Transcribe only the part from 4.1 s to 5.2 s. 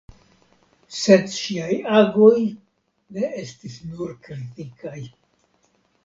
kritikaj.